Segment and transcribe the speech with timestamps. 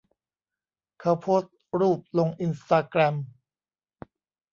[0.99, 3.15] เขาโพสต์รูปลงอินสตาแกรม